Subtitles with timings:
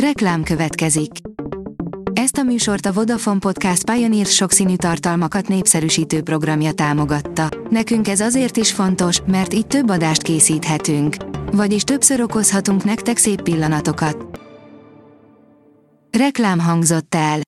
[0.00, 1.10] Reklám következik.
[2.12, 7.48] Ezt a műsort a Vodafone Podcast Pioneer sokszínű tartalmakat népszerűsítő programja támogatta.
[7.70, 11.16] Nekünk ez azért is fontos, mert így több adást készíthetünk.
[11.52, 14.40] Vagyis többször okozhatunk nektek szép pillanatokat.
[16.18, 17.40] Reklám hangzott el.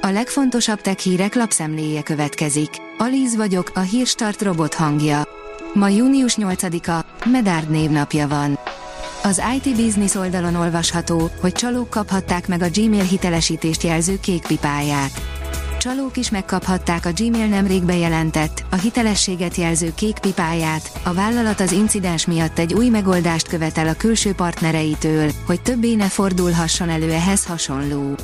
[0.00, 2.70] A legfontosabb tech hírek lapszemléje következik.
[2.98, 5.22] Alíz vagyok, a hírstart robot hangja.
[5.74, 8.58] Ma június 8-a, Medárd névnapja van.
[9.26, 15.10] Az IT Business oldalon olvasható, hogy csalók kaphatták meg a Gmail hitelesítést jelző kék pipáját.
[15.78, 21.72] Csalók is megkaphatták a Gmail nemrég bejelentett, a hitelességet jelző kék pipáját, a vállalat az
[21.72, 27.44] incidens miatt egy új megoldást követel a külső partnereitől, hogy többé ne fordulhasson elő ehhez
[27.44, 28.14] hasonló.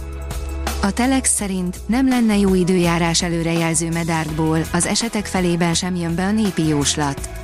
[0.83, 6.25] A Telex szerint nem lenne jó időjárás előrejelző medártból, az esetek felében sem jön be
[6.25, 7.42] a népi jóslat.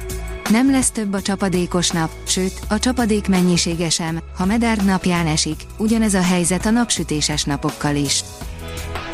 [0.49, 5.61] Nem lesz több a csapadékos nap, sőt, a csapadék mennyisége sem, ha medárd napján esik,
[5.79, 8.25] ugyanez a helyzet a napsütéses napokkal is.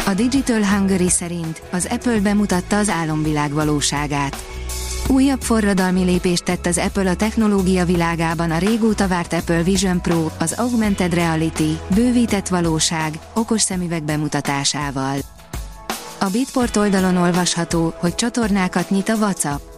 [0.06, 4.44] A Digital Hungary szerint az Apple bemutatta az álomvilág valóságát.
[5.08, 10.26] Újabb forradalmi lépést tett az Apple a technológia világában a régóta várt Apple Vision Pro,
[10.38, 15.16] az Augmented Reality, bővített valóság, okos szemüveg bemutatásával.
[16.20, 19.73] A Bitport oldalon olvasható, hogy csatornákat nyit a WhatsApp.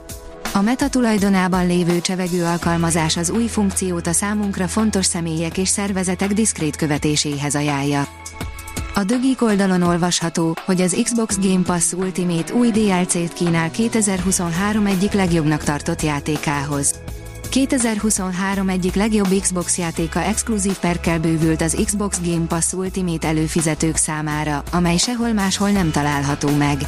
[0.57, 6.33] A Meta tulajdonában lévő csevegő alkalmazás az új funkciót a számunkra fontos személyek és szervezetek
[6.33, 8.09] diszkrét követéséhez ajánlja.
[8.95, 15.13] A Dögik oldalon olvasható, hogy az Xbox Game Pass Ultimate új DLC-t kínál 2023 egyik
[15.13, 16.95] legjobbnak tartott játékához.
[17.51, 24.63] 2023 egyik legjobb Xbox játéka exkluzív perkel bővült az Xbox Game Pass Ultimate előfizetők számára,
[24.73, 26.79] amely sehol máshol nem található meg.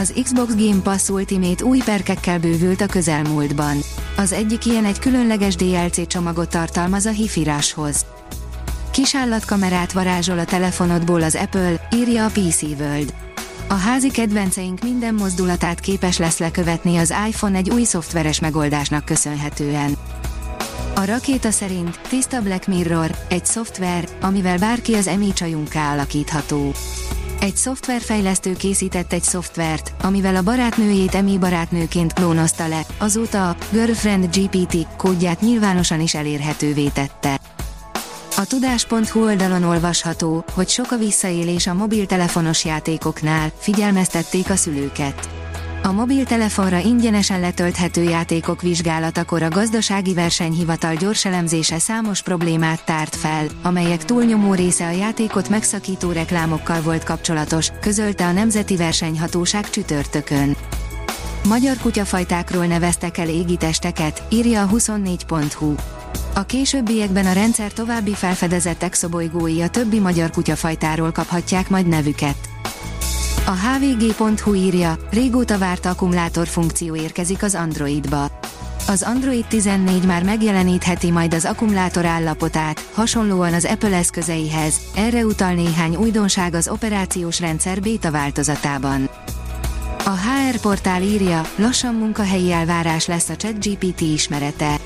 [0.00, 3.76] Az Xbox Game Pass Ultimate új perkekkel bővült a közelmúltban.
[4.16, 8.06] Az egyik ilyen egy különleges DLC csomagot tartalmaz a hifiráshoz.
[8.90, 13.14] Kisállatkamerát varázsol a telefonodból az Apple, írja a PC World.
[13.68, 19.96] A házi kedvenceink minden mozdulatát képes lesz lekövetni az iPhone egy új szoftveres megoldásnak köszönhetően.
[20.94, 26.72] A rakéta szerint tiszta Black Mirror, egy szoftver, amivel bárki az emi csajunká alakítható.
[27.40, 34.36] Egy szoftverfejlesztő készített egy szoftvert, amivel a barátnőjét Emi barátnőként klónozta le, azóta a Girlfriend
[34.36, 37.40] GPT kódját nyilvánosan is elérhetővé tette.
[38.36, 45.39] A tudás.hu oldalon olvasható, hogy sok a visszaélés a mobiltelefonos játékoknál, figyelmeztették a szülőket.
[45.82, 53.46] A mobiltelefonra ingyenesen letölthető játékok vizsgálatakor a gazdasági versenyhivatal gyors elemzése számos problémát tárt fel,
[53.62, 60.56] amelyek túlnyomó része a játékot megszakító reklámokkal volt kapcsolatos, közölte a Nemzeti Versenyhatóság csütörtökön.
[61.48, 65.74] Magyar kutyafajtákról neveztek el égitesteket, írja a 24.hu.
[66.34, 72.36] A későbbiekben a rendszer további felfedezett exobolygói a többi magyar kutyafajtáról kaphatják majd nevüket.
[73.46, 78.40] A hvg.hu írja, régóta várt akkumulátor funkció érkezik az Androidba.
[78.86, 85.52] Az Android 14 már megjelenítheti majd az akkumulátor állapotát, hasonlóan az Apple eszközeihez, erre utal
[85.52, 89.10] néhány újdonság az operációs rendszer beta változatában.
[90.04, 94.76] A HR portál írja, lassan munkahelyi elvárás lesz a ChatGPT ismerete.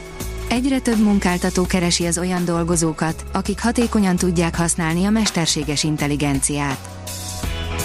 [0.48, 6.93] Egyre több munkáltató keresi az olyan dolgozókat, akik hatékonyan tudják használni a mesterséges intelligenciát.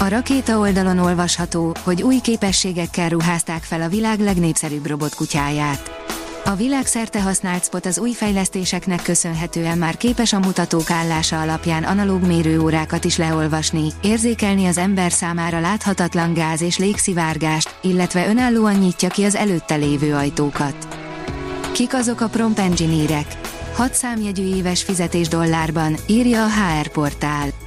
[0.02, 5.90] A rakéta oldalon olvasható, hogy új képességekkel ruházták fel a világ legnépszerűbb robotkutyáját.
[6.44, 12.26] A világszerte használt spot az új fejlesztéseknek köszönhetően már képes a mutatók állása alapján analóg
[12.26, 19.24] mérőórákat is leolvasni, érzékelni az ember számára láthatatlan gáz és légszivárgást, illetve önállóan nyitja ki
[19.24, 20.88] az előtte lévő ajtókat.
[21.72, 23.40] Kik azok a prompt engineerek?
[23.74, 27.59] 6 számjegyű éves fizetés dollárban, írja a HR portál.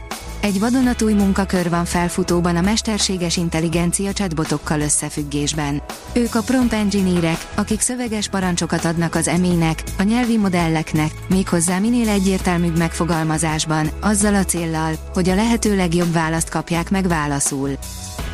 [0.44, 5.82] Egy vadonatúj munkakör van felfutóban a mesterséges intelligencia chatbotokkal összefüggésben.
[6.14, 12.10] Ők a prompt engineerek, akik szöveges parancsokat adnak az emének, a nyelvi modelleknek, méghozzá minél
[12.10, 17.70] egyértelműbb megfogalmazásban, azzal a céllal, hogy a lehető legjobb választ kapják meg válaszul.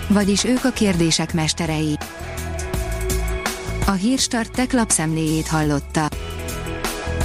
[0.07, 1.97] Vagyis ők a kérdések mesterei.
[3.85, 6.09] A Hírstart tech lapszemléjét hallotta.